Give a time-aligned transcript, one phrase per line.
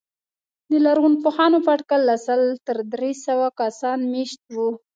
[0.69, 4.69] د لرغونپوهانو په اټکل له سل تر درې سوه کسان مېشت وو.